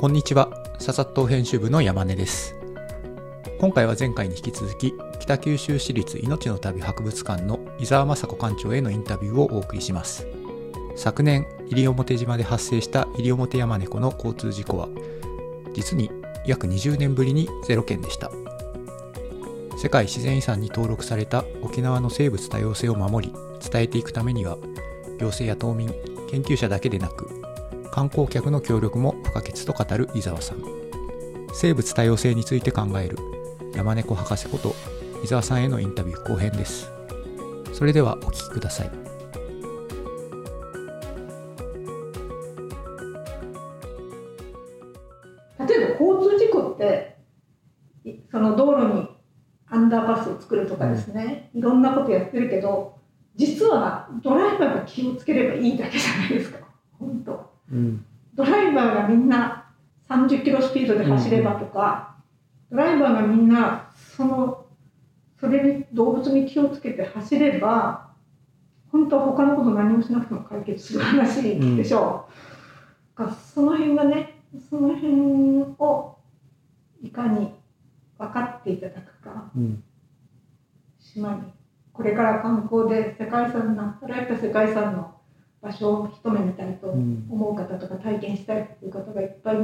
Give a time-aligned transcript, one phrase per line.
[0.00, 2.56] こんにちは、ささっと編集部の山根です。
[3.58, 10.26] 今回は前回に引き続き、北九州市立命の旅博物館の伊沢雅子館長へのインタビューをお送りします。
[10.96, 14.88] 昨年、西表島で発生した西表山猫の交通事故は、
[15.74, 16.10] 実に
[16.46, 18.30] 約20年ぶりにゼロ件でした。
[19.76, 23.34] 世界自然遺産に登録された沖縄の生物多様性を守り、
[23.70, 24.56] 伝えていくためには、
[25.18, 25.88] 行政や島民、
[26.30, 27.28] 研究者だけでなく、
[27.90, 30.58] 観光客の協力も不可欠と語る伊沢さん。
[31.54, 33.16] 生物多様性について考える。
[33.76, 34.74] 山猫博士こと
[35.22, 36.90] 伊沢さんへのインタビュー後編です。
[37.72, 38.90] それではお聞きください。
[45.68, 47.16] 例えば交通事故って
[48.04, 49.08] いその道路に
[49.68, 52.98] アンダーパスを作るとかですね、いろんなことやってるけど
[53.36, 56.58] 実はドライバーが気をつければいいだけじゃないですか。
[56.98, 57.48] 本当。
[57.70, 58.04] うん。
[58.04, 58.09] ド
[58.80, 59.70] ラーがみんな
[60.08, 62.16] 30キロスピードで走ればとか、
[62.70, 64.66] ドライバーがみんなその
[65.38, 68.10] それに動物に気をつけて走れば
[68.92, 72.28] 本当は他のこと何もしなくても解決する話でしょ
[73.16, 76.18] う、がその辺がねその辺を
[77.02, 77.54] いかに
[78.18, 79.82] 分かっていただくかうん。
[80.98, 81.52] 島に
[81.92, 85.19] これから観光で世界遺産になったらやっぱ世界遺産の
[85.62, 89.56] 場所を一目見たいと思う方とか体験したいっていう方がいっぱい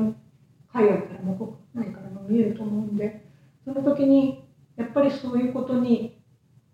[0.72, 3.24] 海外からも国内からも見えると思うんで
[3.64, 4.44] その時に
[4.76, 6.20] やっぱりそういうことに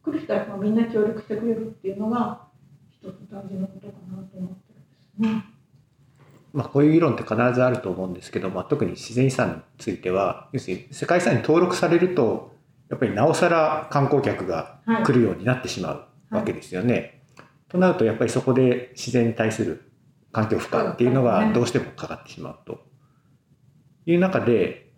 [0.04, 2.48] 来る人たちもみんな協力してくれるっていうのが
[2.90, 5.44] 一つ大事なことかなと思ってるんですね。
[6.52, 12.52] まあ、こういう議論って必ずあると思うんですけど、まあ、特に自然遺産については要するに世界遺産に登録されると
[12.90, 15.92] やっぱりなおさら観光客がはい来るようになってしま
[16.30, 17.21] うわけですよね。
[17.72, 19.90] となるとやっぱりそこで自然に対する
[20.30, 22.80] 環境負荷っていうのがどうしてもかかってしまうと
[24.06, 24.92] いう中で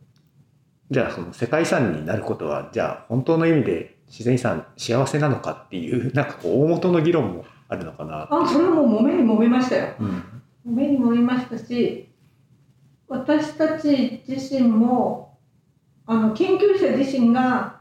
[0.91, 8.28] じゃあその世界遺産になることはじゃあ本当の意味で自然遺産幸せなのかっていうなんかこう大元の議論もあるのかな。
[8.31, 9.94] あそれはもう揉めに揉めましたよ。
[9.99, 10.25] うん
[10.65, 12.09] 目にもいましたし
[13.06, 15.38] 私たち自身も
[16.06, 17.81] あの研究者自身が、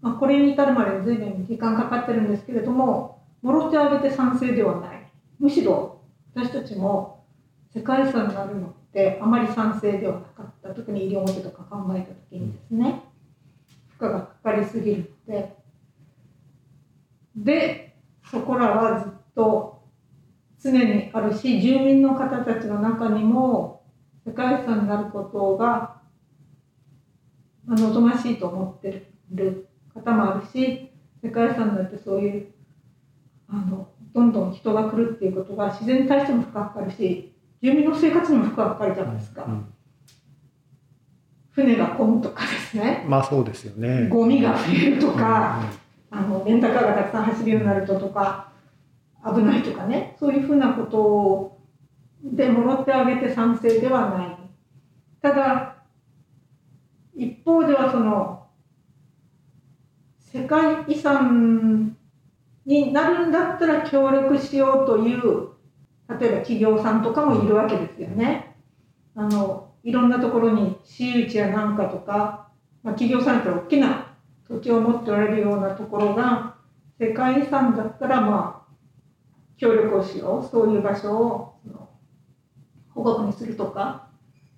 [0.00, 3.11] まあ、これに至るまで随分時間かかってるんですけれども
[3.42, 5.12] もろ手を挙げて賛成ではない。
[5.38, 6.00] むしろ
[6.34, 7.26] 私たちも
[7.74, 10.74] 世界遺産になるのってあまり賛成ではなかった。
[10.74, 13.02] 特に西表とか考えた時にですね。
[13.98, 15.56] 負荷がかかりすぎるので。
[17.36, 17.96] で
[18.30, 19.82] そこらはずっと
[20.62, 23.82] 常にあるし住民の方たちの中にも
[24.24, 26.00] 世界遺産になることが
[27.66, 30.90] 望ましいと思ってる方もあるし
[31.22, 32.52] 世界遺産になってそういう
[33.52, 37.32] あのどんどん人が来るっていうことが自然に対しても負荷がかかるし
[37.62, 39.72] 住民の生活にも負荷がかかるじゃないですか、うん
[41.52, 43.04] 船が混むとかですね。
[43.06, 44.08] まあそうですよね。
[44.08, 45.62] ゴミが増えるとか、
[46.10, 48.52] あのレンタカーがたくさん走るようになるととか
[49.24, 50.16] 危ないとかね。
[50.18, 51.58] そういうふうなこと
[52.24, 54.38] でもろってあげて賛成ではない。
[55.20, 55.76] ただ
[57.14, 58.46] 一方ではその
[60.18, 61.96] 世界遺産
[62.66, 65.52] になるんだったら協力しようという
[66.20, 68.56] 例えば企業さんとかもいるわけですよね。
[69.14, 72.48] あのいろんなところに私有地やなんかとか、
[72.82, 74.14] まあ、企業さんだったら大きな
[74.48, 76.56] 土地を持っておられるようなところが
[76.98, 78.72] 世界遺産だったらまあ
[79.56, 81.88] 協力をしようそういう場所をその
[82.94, 84.08] 保護区にするとか、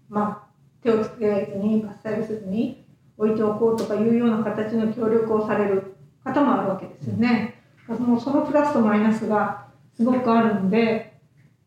[0.09, 2.85] まあ、手をつけずに伐採をせずに
[3.17, 5.95] 置いておこうとかいうような形の協力をされる
[6.25, 7.54] 方もあるわけですよね。
[7.89, 11.19] もうそのプラスとマイナスがすごくあるんで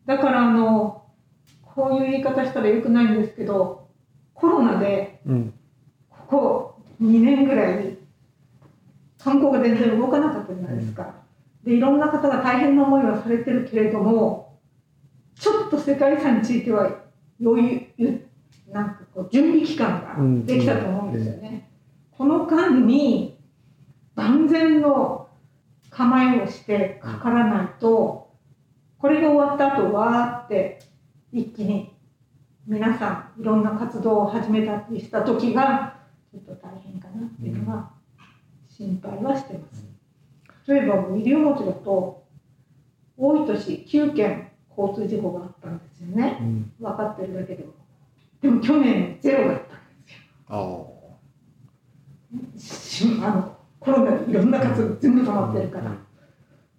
[0.05, 1.05] だからあの
[1.63, 3.87] こういう言い方したらよくないんですけど
[4.33, 5.53] コロナでうん。
[6.09, 7.97] ここ2年ぐらい
[9.17, 11.13] 観光が全然動かなかったじゃないですか。
[11.63, 14.57] でいろんな方が大変な思いはされてるけれども
[15.35, 17.03] ちょっと世界遺産については
[17.41, 18.27] 余裕
[18.71, 21.69] なんかこう準備期間ができたと思うんですよね。
[22.11, 23.37] この間に
[24.15, 25.26] 万全の
[25.97, 28.29] 構えをしてかからないと
[28.99, 30.79] これが終わった後わーって
[31.33, 31.91] 一気に
[32.67, 35.95] 皆さんいろんな活動を始めたりした時が
[36.31, 37.89] ちょっと大変かなっていうのは
[38.69, 39.87] 心配はしてます。
[40.67, 42.23] 例えば西表だと
[43.17, 46.37] 多い年9件交通事故があったんですよね。
[46.39, 46.73] うん。
[46.79, 47.71] 分かってるだけでも。
[48.41, 49.61] でも去年ゼロだっ
[50.47, 50.83] たんあ
[52.53, 53.15] ですよ。
[53.15, 55.91] しあのコロナでいろんな活動全部止まってるから。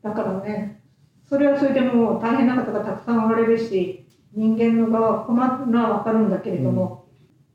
[0.03, 0.83] だからね
[1.29, 7.07] それはそれでもう大変な方がたくさんおられるし人間の側は困るのは分かるんだけれども、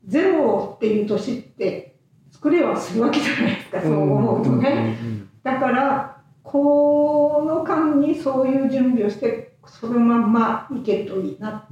[0.06, 1.96] ゼロっていう年って
[2.30, 4.96] 作れはするわけじゃないですかそう思うとね。
[5.42, 11.66] だからこの間にそういう準備をしてそのまんまいけるといいな、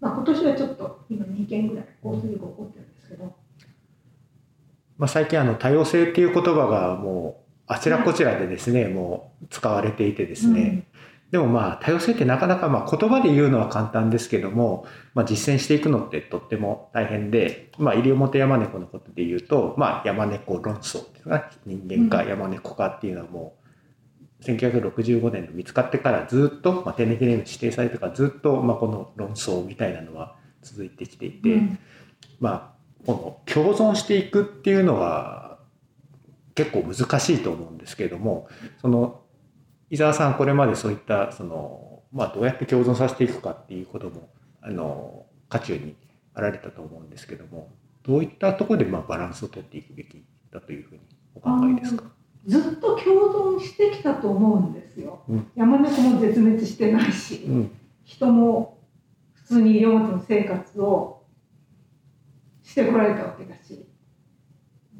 [0.00, 3.34] まあ、今年はちょっと今2件ぐらい交通事故起こってるんですけど、
[4.98, 10.86] まあ、最近あの多様性っていう言葉がもうあちらこちらでですね、はい、もう使われていてですね、うん。
[11.32, 23.54] でもまあ多様性ってなかなかまあ言葉で言うのは簡単ですけども、まあ、実践していくのってとっても大変で、まあ、西表山猫のことで言うと、まあ、山猫論争っていうのが人間か山猫かっていうのはも
[24.40, 31.78] う1965年の見つかってからずっと、まあ、天然記念に指定されてからずっとまあこの論争みたいなのは続いてきていて、うん、
[32.38, 32.75] まあ
[33.06, 35.58] この共存していくっていうのは
[36.54, 38.48] 結構難しいと思うんですけれども
[38.80, 39.20] その
[39.90, 44.28] 伊沢さんこれまでそういったその、まあ、どうやって共存させていくかっていうことも
[44.60, 45.94] あの渦中に
[46.34, 47.70] あられたと思うんですけども
[48.02, 51.00] どういったところでまあバランスをとっていくべきだというふうに
[51.34, 52.04] お考えですか？
[52.46, 55.22] ずっと共存してきたと思うんですよ。
[55.28, 57.70] うん、山猫も絶滅してないし、うん、
[58.04, 58.78] 人も
[59.34, 61.22] 普通に西表の生活を
[62.76, 63.86] してこられたわけだし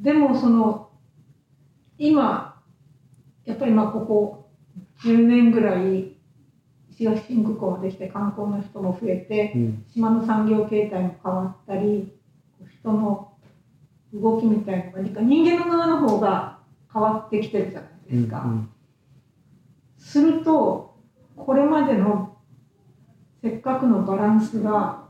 [0.01, 0.89] でもその
[1.99, 2.63] 今
[3.45, 4.51] やっぱりまあここ
[5.05, 6.17] 10年ぐらい
[6.91, 12.15] 石垣新空港ができて観光の人も増えて、うん、島の産業形態も変わったり
[12.81, 13.35] 人の
[14.15, 18.41] 動きみたいなのが人間の側の方が変わってきてるじゃないですか。
[18.41, 18.71] うんうん、
[19.99, 20.97] すると
[21.37, 22.39] これまでの
[23.43, 25.05] せっかくのバランスが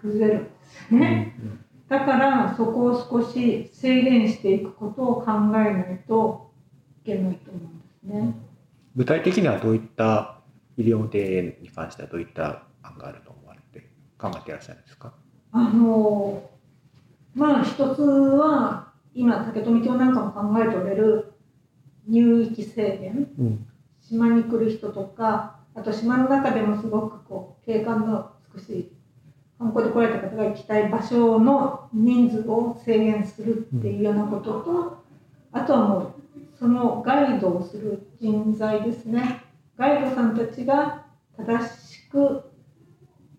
[0.00, 1.36] 崩れるんですよね。
[1.40, 5.26] うんうん、だからそこを少し制限していくことを考え
[5.74, 6.52] ないと
[7.02, 8.34] いけないと思うんですね。
[8.94, 10.38] 具体的にはどういった
[10.76, 15.12] 医療庭園に関してはどういった案があると思われて考えていらっしゃるんですか？
[15.50, 16.48] あの
[17.34, 21.32] まあ一つは今竹富町なんかも考えておれる
[22.06, 23.66] 入域制限、うん、
[24.00, 28.89] 島に来る人とかあと島の中でもすごくこう景観の美しい
[29.60, 36.14] 観光で来られた方が行きたい場所の人数を制限するっていうようなことと、うん、あとはもう
[36.58, 39.44] そのガイドをする人材ですね。
[39.76, 41.04] ガイドさんたちが
[41.36, 42.50] 正しく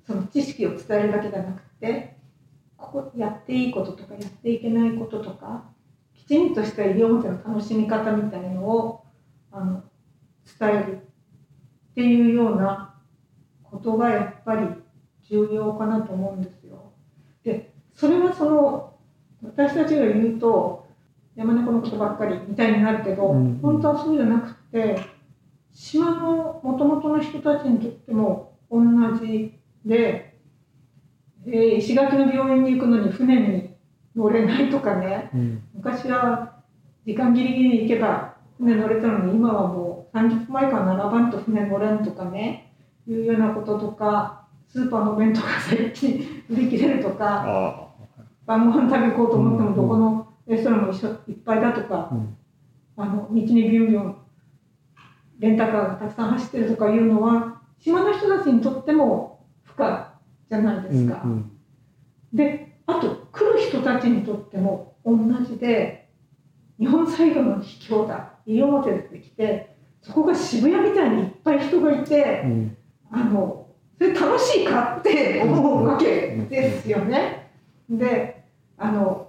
[0.06, 2.15] その知識を伝えるだけじゃなくて
[2.77, 5.65] ここやっていいこととかやっていけないこととか
[6.13, 9.03] きちんとした西表の楽しみ方みたいのを
[9.51, 9.83] あの
[10.59, 11.01] 伝える
[11.91, 12.95] っていうような
[13.63, 14.68] ことがやっぱり
[15.31, 16.92] 重要かなと思うんですよ。
[17.44, 18.94] でそれはその
[19.42, 20.86] 私たちが言うと
[21.36, 25.00] 山猫のことばっかりみたいになるけど、うん、本当はそうじゃなくて
[25.74, 28.81] 島のもともとの人たちにとっても同
[29.19, 30.38] じで、
[31.45, 33.75] えー、石垣の病院に行くのに船に
[34.16, 36.62] 乗れないとかね、うん、昔は
[37.06, 42.74] 時間ギリギリに行けば船乗れたのに今はもう30分前から並ばんと船乗れんとかね
[43.07, 47.89] いうようなこととかスーパーの弁当が最近売り切れるとか
[48.45, 52.38] 晩ご飯食べ行こうと思ってもどこのレストランも一緒いっぱいだとか、うん、
[52.95, 54.18] あの道にビュンビュン
[55.40, 60.13] レンタカーがたくさん走ってるとかいうのは島の人たちにとっても不可
[60.49, 61.21] じゃないですか。
[61.25, 61.51] うんうん、
[62.33, 66.07] であと来る人たちにとっても同じで
[66.80, 72.78] 日本最後の秘境だ西表で来てそこが渋谷みたいにいっぱい人がいて、うん、
[73.11, 73.60] あの
[74.01, 77.51] それ楽しいかって思うわけですよね。
[77.87, 78.43] で
[78.75, 79.27] あの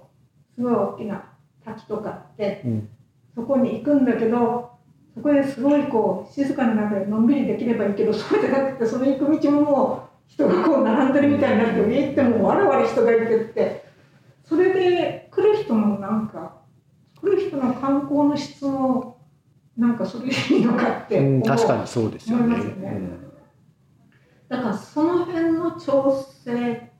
[0.55, 1.25] すごい大きな
[1.63, 2.89] 滝とかあって、うん、
[3.35, 4.71] そこに行くんだけど
[5.13, 13.85] そこですごいこう静かな中でのんびりできればいいけどそうじゃなくてその行く道ももう人がこう並んでるみたいになって上行ってもわらわら人がいてって
[14.43, 16.55] それで来る人もなんか
[17.21, 19.19] 来る人の観光の質も
[19.77, 22.57] なんかそれでいいのかって思う、うん、確かにそうですよね。
[22.57, 22.63] ね。
[22.63, 23.32] うん、
[24.53, 26.91] だからその辺の調整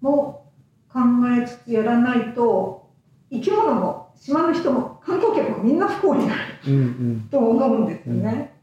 [0.00, 0.52] も
[0.92, 0.98] 考
[1.40, 2.90] えつつやらないと
[3.30, 8.56] 生き物も島の人も観光客もみんな不幸になる、うんうん、と思うんですよね。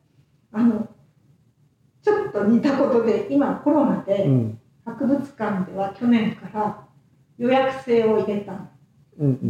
[0.51, 0.89] うん、あの
[2.03, 4.27] ちょっと似たことで今コロナで
[4.83, 6.85] 博物館では去年から
[7.37, 8.69] 予約制を入れたん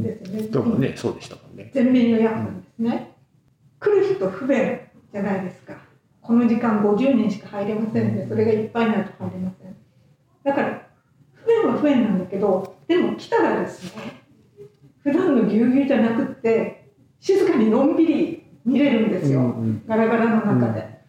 [0.04, 0.50] ですよね。
[0.54, 1.72] うんうん、ねそうでしたもんね。
[1.74, 3.16] 全面予約なんですね。
[3.80, 5.91] 来る人不便じゃないですか。
[6.22, 9.76] この時間50人しか入れませんで、それがいっぱいになると入れません。
[10.44, 10.88] だから
[11.34, 14.24] 不便は不便なんだけどでも来たらですね
[15.04, 21.02] 普段のぎゅうぎゅうじゃなくって静かにのんびり見れるんですよ、うんうん、ガラガラの中で。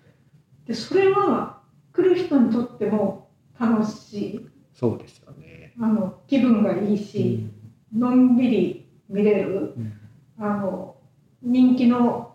[0.67, 1.61] でそれは
[1.93, 4.49] 来る人にとっても楽しい。
[4.75, 5.73] そうですよねね。
[5.81, 7.47] あの気分がいいし、
[7.95, 9.99] のんびり見れる、うん
[10.39, 10.97] あの
[11.43, 12.32] 人気の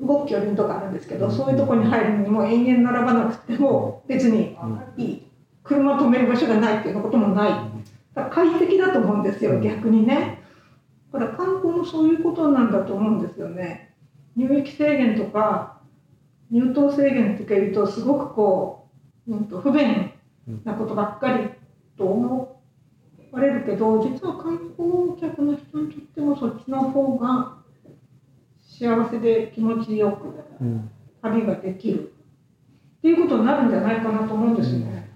[0.00, 4.56] 動く距離とかあるんですけど、そういうところに入るのにもう延々並ばなくても別に
[4.96, 5.22] いい。
[5.62, 7.50] 車止める場所がないっていうようなこともない。
[8.14, 10.42] だから快適だと思うんですよ逆にね。
[11.12, 13.94] だから観光もそういうことなんだと思うんですよね。
[14.36, 15.80] 入域制限とか
[16.50, 18.88] 入島制限とか言うとすごくこ
[19.26, 20.12] う、うん、と不便
[20.64, 21.48] なことばっかり
[21.96, 22.62] と思
[23.32, 27.63] われるけど実は観光客の人にとってもそっちの方が
[28.78, 30.28] 幸せで気持ちよく
[30.60, 30.90] うん
[31.22, 32.12] 旅ができる
[32.98, 35.14] っていうことになるんじゃないかなと思うんですよね。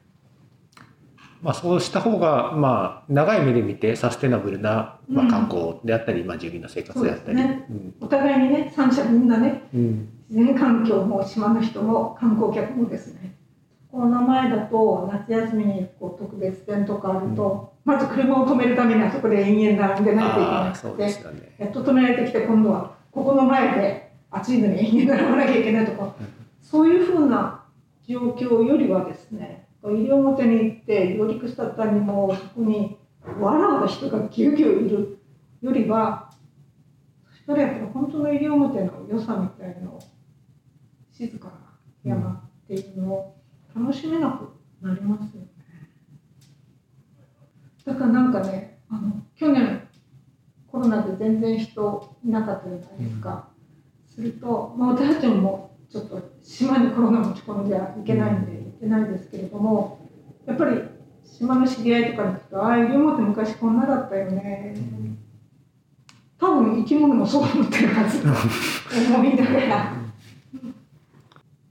[1.42, 7.36] まあ、そうした方が、まあ、長い目で見てサステナブルな、まあ、うん観光であったり、まあ、住民の生活であったり。
[7.36, 13.36] ねうんお互いにね三者みんなねうん自然環境も島の人も観光客もですね
[13.90, 21.54] コロナ前だと夏休みにこう特別展とかあると、まず車を止めるためにあそこで延々並んでないといけなくてそうですよね。
[21.58, 26.14] やっと止められてきて今度はここの前で暑いのに 並ばなきゃいけないとか、
[26.60, 27.64] そういうふうな
[28.06, 32.98] 状況よりはですね西表に行って寄り草田にもそこに
[33.40, 35.18] わらわら人がぎゅうぎゅういる
[35.60, 36.30] よりは
[37.30, 40.00] そしたらやっぱり本当の西表の良さみたいのを
[41.12, 41.52] 静かな
[42.04, 43.36] 山っていうのを
[43.74, 44.48] 楽しめなく
[44.84, 45.48] なりますよね。
[47.84, 49.88] だからなんかねあの去年
[50.70, 53.48] コロナで全然人いなかったじゃないですか。
[54.06, 60.06] すると、まあ、私たちもちょっと島にコロナ持ち込んじゃいけないんで行ってないですけれども
[60.46, 60.82] やっぱり
[61.25, 64.75] 島の知り合いとかに聞くと「ああ西表昔こんなだったよね」
[66.38, 68.22] 多分生き物もそう思ってるはず。
[68.22, 69.92] 思いながら。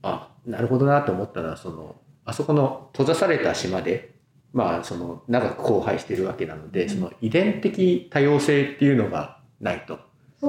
[0.02, 4.17] あなるほどなと思ったのはそのあそこの閉ざされた島で、
[4.52, 6.88] まあ、その長く荒廃しているわけなので、うん。
[6.88, 9.98] その遺伝的多様性っていうのがないと。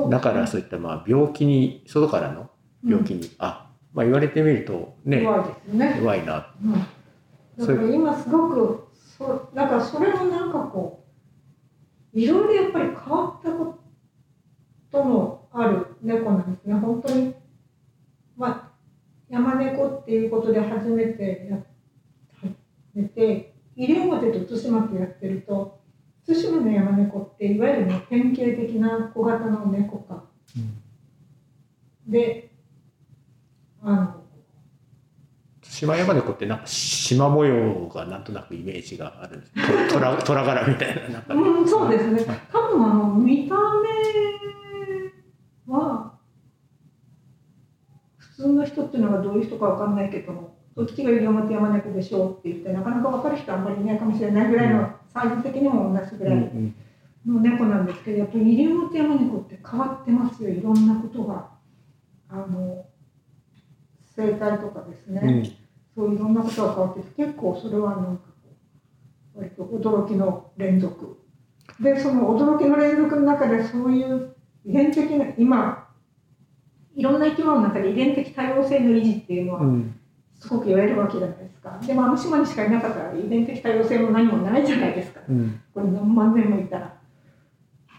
[0.09, 2.49] だからそういったまあ病気に外からの
[2.85, 5.97] 病気に、あ、まあ、言われてみるとね弱いですよね。
[5.99, 6.53] 弱いな。
[6.63, 8.87] うん、だから今すごく
[9.17, 11.03] そうだからそれもなんかこ
[12.13, 13.79] ういろいろやっぱり変わったこ
[14.91, 16.75] ともある猫なんですね。
[16.75, 17.33] 本当に
[18.37, 18.69] まあ
[19.29, 21.57] 山猫っていうことで初めてや
[22.41, 22.55] 始
[22.93, 25.79] めて西表と対馬ってやってると
[26.27, 30.25] 対馬の山猫っていわゆるね典型的な小型の猫か。
[32.05, 32.51] で
[33.81, 34.15] あの
[35.63, 39.41] 島山猫ってなんか縞模様がなんとなくイメージがある。
[39.89, 42.25] 虎 虎柄みたいななんか、うん、そうですね。
[42.51, 43.61] 多分あの見た目
[45.73, 46.19] は
[48.17, 56.75] 普通の人っていうのがどういう人かわかんないけども、どっちが西表山猫でしょうって言ってなかなかわかる人はあんまりいないかもしれないぐらいのサイズ的にも同じぐらいうん
[57.25, 60.49] の猫なんですけど、やっぱり西表山猫って変わってますよ。
[60.49, 61.49] いろんなことが
[62.29, 62.85] あの
[64.15, 65.21] 生態とかですね。
[65.21, 68.55] うんそういろんなことが変わってて結構それはなんかこ
[69.35, 71.19] う割と驚きの連続
[71.81, 74.33] でその驚きの連続の中でそういう
[74.63, 75.89] 遺伝的な今
[76.95, 79.98] いろんな生き物の中で遺伝的多様性の維持っていうのはうん
[80.39, 81.77] すごく言われるわけじゃないですか。
[81.85, 85.19] でもあの島にしかいなかったら遺伝的多様性も何もないじゃないですか。
[85.29, 85.61] うん。
[85.73, 86.97] これ何万年もいたら。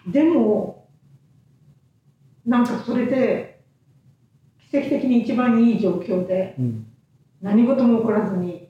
[0.06, 0.88] でも
[2.47, 3.61] なんかそれで
[4.70, 6.87] 奇跡的に一番いい状況でうん。
[7.42, 8.68] 何事も起こらずに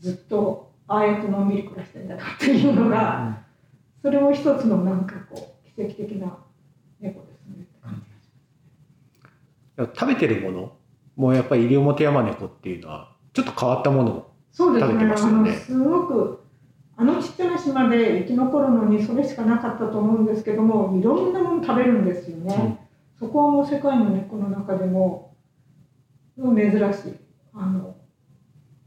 [0.00, 3.42] ずっとああやってのんびり暮らしてんだなっていうのが
[4.02, 6.36] それも一つのなんかこう奇跡的な
[7.00, 7.66] 猫ですね。
[9.94, 10.72] 食べてるもの
[11.18, 15.50] もやっぱり西表山猫っていうのはちょっと変わったものを食べてねますよね。
[15.50, 16.44] あのすごく
[16.96, 25.34] あのちっちゃな島で生き残るのにそれしかなかったと思うんですけどもいろんなもの食べるんですよね、そこはもう世界の猫の中でも
[26.36, 27.14] 珍しい。
[27.52, 27.96] あの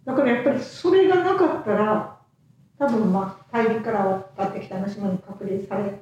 [0.05, 2.17] だからやっぱりそれがなかったら
[2.79, 4.05] 多分まあ大陸から
[4.38, 6.00] 渡ってきたあの島に隔離され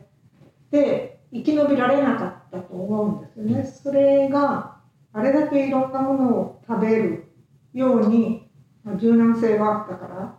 [0.72, 3.64] て生き延びられなかったと思うんですよね。
[3.66, 4.79] それが
[5.14, 7.26] あれだけいろんなものを食べる
[7.74, 8.48] ように
[8.84, 10.36] まあ柔軟性があったから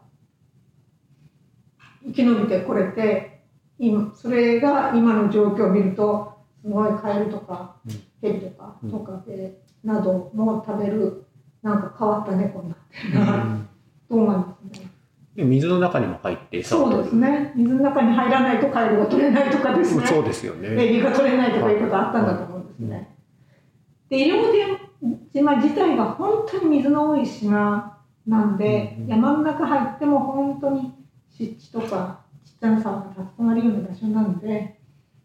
[2.05, 3.43] 生き延びてこれて
[3.79, 11.25] 今それが今の状況を見るとすごいカエルとかうんヘビとかうんトカゲなども食べる
[11.63, 13.59] なんか変わった猫になってるな
[14.09, 14.91] と思いますね。
[15.37, 17.53] で水の中にも入ってそうですね。
[17.55, 20.07] 水の中に入らないとカエルが取れないとかですね。
[20.07, 20.89] そうですよエね。
[20.89, 23.10] ビが取れないとかいうことあったんだと思うんですね。
[24.11, 24.91] で、西表
[25.33, 30.93] 島自体が本当に水の多い島なんで、うん山の中入っても本当に
[31.31, 34.79] 湿地とか地ちゃな沢がたくさんあるような場所なんで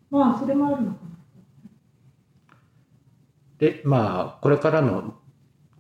[0.10, 2.56] まあそれもあるのかな。
[3.58, 5.16] でまあこれからの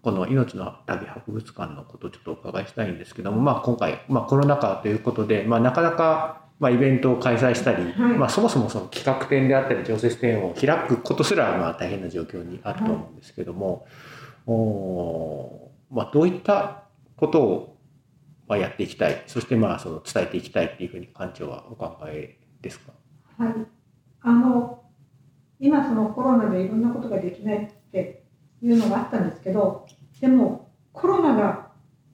[0.01, 13.85] この命の旅博物館のことをちょっとお伺いしたいんですけども、まあ、今回、まあ、コロナ禍ということで、まあ、なかなかまあイベントを開催したり、はいまあ、そもそもその企画展であったり常設展を開くことすらまあ大変な状況にあると思うんですけども、
[14.47, 16.83] おーまあ、どういった
[17.17, 17.77] ことを
[18.47, 22.93] まあやっていきたいそしてまあその伝えていきたいっていうふうに館長はお考えですか？
[23.37, 23.53] はい、
[24.21, 24.83] あの
[25.59, 28.23] 今そのコロナでいろんなことができないって
[28.61, 29.85] いうのがあったんですけど
[30.21, 31.67] でもコロナが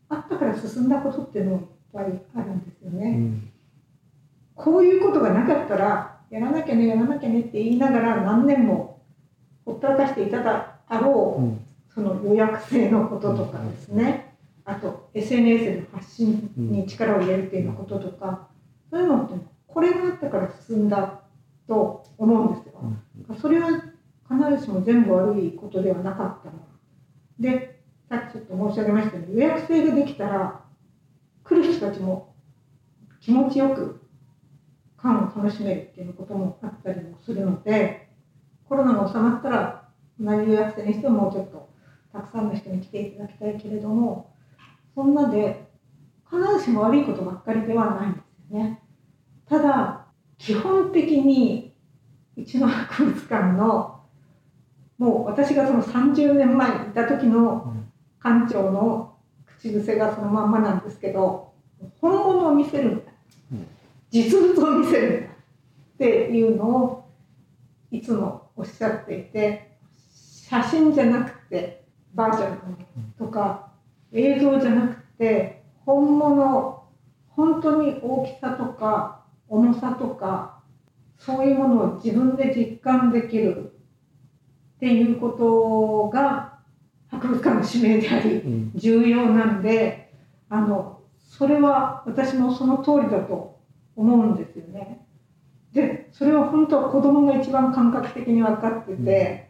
[0.09, 1.57] あったから進んだことっていうのも
[1.93, 3.50] やっぱりあるんですよね。
[4.55, 9.01] こういうことがなかったらやらなきゃねやらなきゃねって言いながら何年も
[9.65, 18.47] ほったらかしていただあろう、うんその予約制のこととかですね、あと SNS での発信に力を入れるっていうようなこととか、
[18.89, 19.35] そういうのって
[19.67, 21.21] これがあったから進んだ
[21.67, 23.35] と思うんですよ。
[23.41, 23.69] それは
[24.29, 26.59] 必ずしも全部悪いことではなかったの。
[27.39, 30.61] で、さっきちょっと申し上げましたように予約制ができたら
[31.43, 32.33] 来る人たちも
[33.19, 34.00] 気持ちよく
[35.01, 38.09] 館を楽しめるっていうこともあったりもするので
[38.67, 39.89] コロナが収まったら
[40.19, 41.69] 同じ予約制にしてももうちょっと
[42.13, 44.33] たくさんの人に来ていただきたいけれども
[44.95, 45.67] そんなで
[46.29, 48.81] 必ずしも悪いことばっかりではないんですよね。
[49.47, 50.05] ただ
[50.37, 51.73] 基本的に
[52.37, 53.99] うちの博物館の
[54.97, 57.75] もう私がその30年前にいた時の
[58.23, 59.15] 館長の
[59.45, 61.53] 口癖がそのまんまなんですけど
[61.99, 63.10] 本物を見せるんだ、うん
[64.11, 65.29] 実物を見せる
[65.95, 67.05] っていうのを
[67.91, 69.77] いつもおっしゃっていて
[70.45, 72.77] 写真じゃなくてバーチャルのも
[73.19, 73.71] のとか
[74.11, 76.83] 映像じゃなくて本物
[77.29, 80.61] 本当に大きさとか重さとか
[81.17, 83.73] そういうものを自分で実感できる
[84.75, 86.59] っていうことが
[87.09, 88.71] 博物館の使命でありうん。
[88.75, 90.13] 重要なんで
[90.49, 93.50] あのそれは私もその通りだと
[94.01, 95.05] 思うんですよね。
[95.73, 99.49] でそれは本当は子供が一番感覚的に分かってて、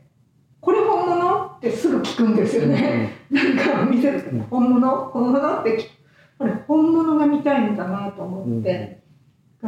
[0.60, 1.46] これ本物？
[1.58, 3.14] ってすぐ聞くんですよね。
[3.32, 4.42] なんか見せるうん。
[4.42, 5.10] 本物？
[5.12, 5.60] 本物？
[5.62, 5.90] って聞く。
[6.38, 9.02] これ本物が見たいんだなと思って、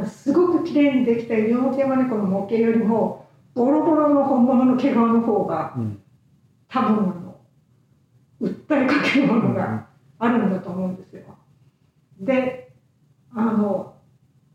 [0.07, 5.99] すごく綺麗にできた西表山猫の模型よりもボロボロの本物の毛皮の方がうん。
[6.67, 7.37] 多分あの
[8.41, 9.85] 訴えかけるものが
[10.17, 11.37] あるんだと思うんですよ。
[12.19, 12.73] で
[13.35, 13.92] あの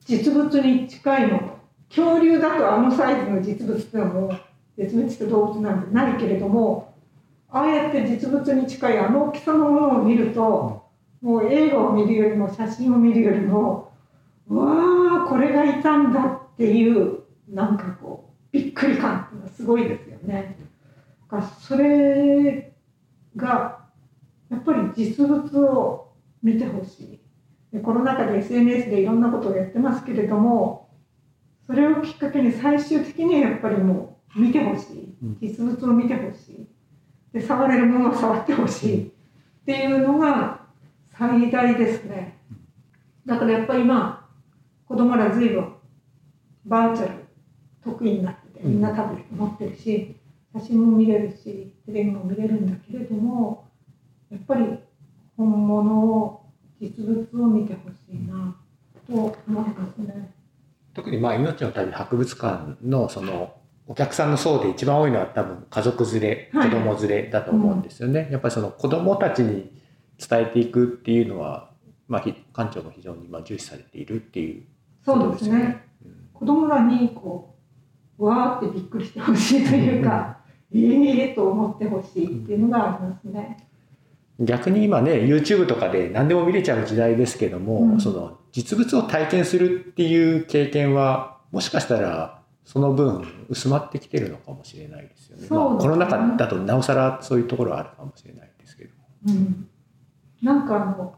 [0.09, 1.59] 実物に近いの
[1.91, 4.41] 恐竜だとあのサイズの実物っていうのはもう
[4.79, 6.95] 絶滅した動物なんてないけれども
[7.51, 10.85] ああやって実物に近いあの大きさのものを見ると、
[11.23, 13.91] もう映画を見るよりも写真を見るよりも
[14.49, 20.59] わあこれがいたんだっていうなんかこうびっくり感っていうのはすごいですよね。
[21.31, 22.73] だからそれ
[23.37, 23.87] が
[24.51, 27.18] やっぱり実物を見てほしい
[27.83, 30.89] コロナ禍で SNS でいろんなことをやってますけれども
[31.67, 35.15] それをきっかけに最終的にはやっぱりもう見てほしい。
[35.23, 35.39] うん。
[35.41, 36.67] 実物を見てほしい。
[37.33, 39.09] で触れるものを触ってほしい。
[39.09, 39.11] っ
[39.67, 40.63] ていうのが
[41.11, 42.39] 最大ですね。
[43.27, 44.27] だからやっぱり今
[44.87, 45.75] 子供ら随分
[46.65, 47.25] バーチャル
[47.85, 50.17] 得意になっててみんなタブレット持ってるし
[50.55, 53.69] 写真も見れるしテレビも見れるんだけれども
[54.31, 54.79] やっぱり
[55.37, 56.48] 本物を
[56.81, 58.57] 実物を見てほしいな
[59.07, 60.33] と思いますね。
[60.95, 63.55] 特にまあ命の旅博物館のその
[63.87, 69.73] お客さんの層で一番多いのは多分家族連れ子はい供連れだと思うんですよね、やっぱりその子供たちに
[70.19, 71.71] 伝えていくっていうのは、
[72.07, 74.65] まあ、ひ館長も非常にまあ重視されているっていう
[75.05, 75.85] そうですね。
[76.35, 77.57] 子供らにこ
[78.19, 80.39] うわーってびっくりしてほしいというか、
[80.75, 83.68] ええと思ってほしいっていうのがありますね。
[84.39, 95.43] 逆に今ね YouTube とかで何でも見れちゃう時代ですけども、うんその実物を体験するっていう経験はもしかしたらその分薄まってきてるのかもしれないですよね。
[95.43, 98.91] ねまあ、コロナ禍だとなおさらそういうところはあるかもしれないですけど。
[99.29, 99.69] うん、
[100.43, 101.15] なんかあの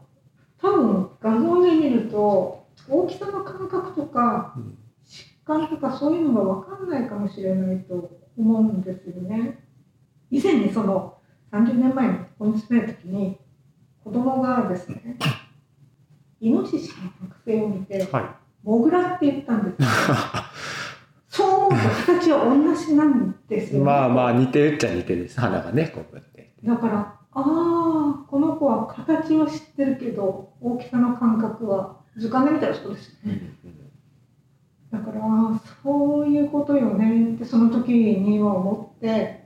[0.61, 9.59] 多分画像で見ると大きさの感覚とかうん疾患とかそういうのが分かんないかもしれないと思うんですよね。
[10.29, 11.17] 以前にその
[11.51, 13.37] 30年前にここに住めた時に
[14.03, 15.15] 子供がですね
[16.39, 18.23] イノシシの剥製を見てはい
[18.63, 19.87] モグラって言ったんですよ。
[21.29, 21.77] そう思うと
[22.13, 23.85] 形は同じなんですよ、ね。
[23.85, 26.53] まあまあ似てるっちゃ似てるです花がねこうやって。
[26.63, 33.39] だからああこの子は形は知ってるけど大きさの感覚は図鑑で見たらそうですね
[34.91, 35.21] だから
[35.83, 39.45] そういうことよねってその時には思って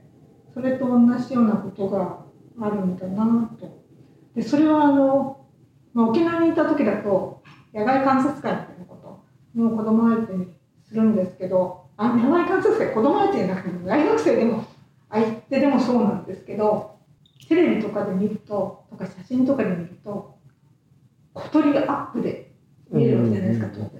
[0.54, 2.25] それと同じようなことが
[2.60, 3.84] あるんだなと。
[4.34, 5.46] でそれはあの、
[5.94, 7.42] まあ、沖縄にいた時だと
[7.72, 10.46] 野外観察会みたいなこともう子供相手に
[10.84, 14.64] するんですけどあ野外観察会子供相手じゃなくて大学生でも
[15.10, 16.96] 相手でもそうなんですけど
[17.48, 20.36] テレビとかで見るととか写真とかで見ると
[21.32, 22.52] 小鳥がアップで
[22.90, 23.90] 見えるわけじゃないですか当然。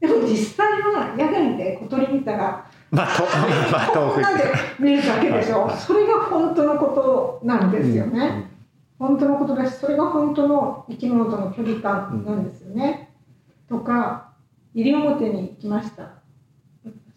[0.00, 3.24] でも実際は野外で小鳥見たらまあ、と、
[3.70, 4.44] まあ、遠くなで
[4.78, 8.50] 見えるだけでしょ、それが本当のことなんですよね、
[8.98, 13.10] 本当のことだしそれが本当の生き物との距離感なんですよね、
[13.68, 14.28] とか
[14.74, 16.18] 西表に行きました。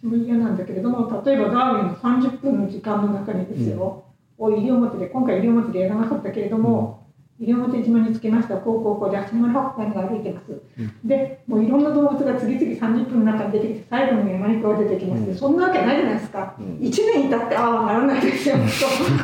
[0.01, 4.03] 私も嫌なんだけれども例えばダーウィンの30分の時間の中にですよ、
[4.37, 7.00] を西表で今回西表でやらなかったけれども、
[7.41, 10.61] 西表島に着きましたこうこうこうで足丸八海が歩いてます、
[11.03, 15.37] でもういろんな動物が次々30分の中に出てきて最後に山肉が出てきまして、うん。
[15.37, 16.77] そんなわけないじゃないですか、うん。
[16.77, 18.57] 1年いたってああならないですよ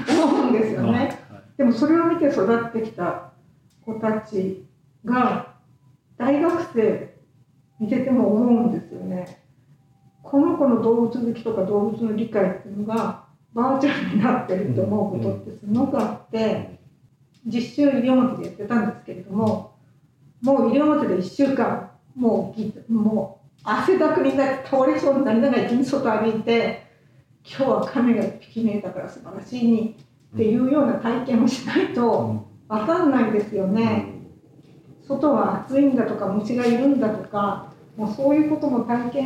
[0.07, 1.11] と思うんですよね、
[1.57, 3.33] でもそれを見て育ってきた
[3.85, 4.65] 子たち
[5.05, 5.53] が
[6.17, 7.13] 大学生
[7.79, 9.43] 見てても思うんですよね。
[10.23, 16.76] この子の動物好きとか動物の理解っていうのがバーチャルになってると思うことってすごくあって、
[17.45, 19.75] 実習西表でやってたんですけれども
[20.41, 26.87] もう西表で1週間もうぎもう汗だくになって倒れそうになりながら一日外歩いて
[27.43, 29.95] 今日は亀が1匹見えたから素晴らしいに
[30.33, 34.13] っていうような体験をしないと分かんないですよね。
[35.07, 39.25] 外は暑いんだとか虫がいるんだとかもうそういうことも体験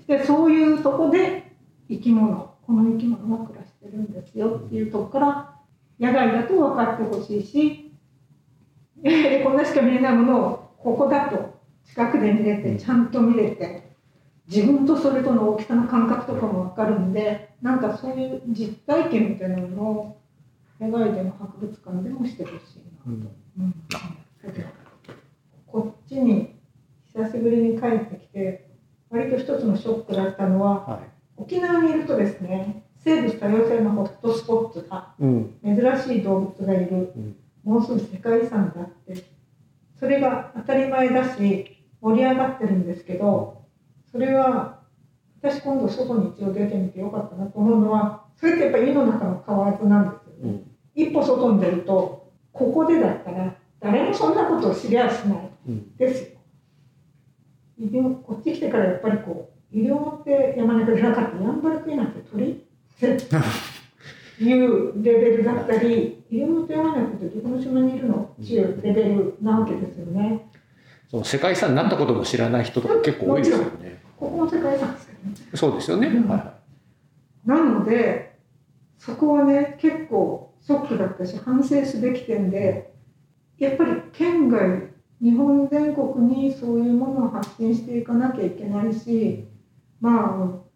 [0.00, 1.52] してそういうとこで
[1.88, 5.59] 生き物この生き物は暮らしてるんですよっていうとこから
[6.00, 7.92] 野外だと分かってほしいし
[9.02, 13.90] 野外でこんなしか見えないものをここだと近くで見れてちゃんと見れて
[14.48, 20.20] 自分とそれとの大きさの感覚とかも分かるんでなんかそういう実体験みたいなのを
[20.80, 23.30] 野外での博物館でもしてほしいなと。
[23.58, 23.74] うん
[25.66, 26.56] こっちに
[27.14, 28.70] 久しぶりに帰ってきて
[29.08, 31.08] 割と一つのショックだったのははい。
[31.36, 35.54] 沖縄にいるとですね生物多様性のホットスポットがうん。
[35.62, 39.22] 珍しい動物がいるうんもうすぐ世界遺産だって
[39.98, 43.66] それが当たり前だし盛り上がってるんですけど
[44.10, 44.80] それは
[45.42, 50.42] 私今度外に一応出てみてよかったなと思うのはそれってやっぱり井の中の蛙なんですよね。
[50.44, 50.70] うん。
[50.94, 55.96] 一歩外に出るとここでだったら誰もそんなことを知りゃしないうん。
[55.96, 56.38] ですよ。
[57.78, 62.64] 医療こっち来てからやっぱりこう医療って山中でなかったヤンバルクイナって鳥
[64.40, 68.30] いうレベルだったり医療って山中ってどこの島にいるの？
[68.42, 70.46] っていうレベルなわけですよね。
[71.10, 74.00] その世界遺産になったことも知らない人とか結構多いですよね。
[74.16, 75.36] ここも世界遺産ですけどね。
[75.54, 76.06] そうですよね。
[76.08, 76.54] うんは
[77.44, 78.36] なので
[78.98, 82.92] そこはね結構ショックだったし反省すべき点で
[83.58, 84.90] やっぱり県外
[85.22, 89.44] 日本全国にそういうものを発信していかなきゃいけないし
[90.00, 90.69] まあ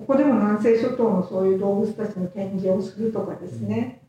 [0.00, 4.02] ここでも南西諸島のそういう動物たちの展示をするとかですね、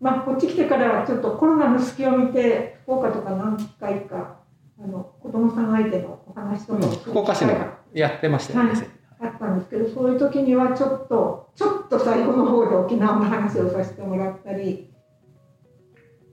[0.00, 4.40] まあこっち来てからはちょっとコロナの隙を見て福岡とか何回か
[4.78, 6.80] あの子供さん相手のお話とい。
[6.80, 7.52] かを福岡市の
[7.94, 8.72] やってましたよね。
[8.72, 8.88] はい
[9.20, 14.90] あったんですけどそういう時にはちょっとちょっと最後の方で沖縄の話をさせてもらったり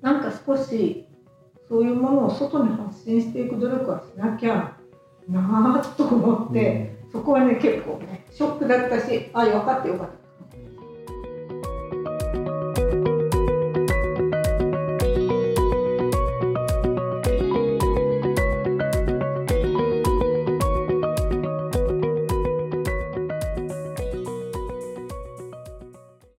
[0.02, 1.08] なんか少し
[1.70, 4.76] そういうものを外に発信していく努力はしなきゃ
[5.30, 10.21] なあと思って、そこはね結構ねショックだったしあ分かってよかった。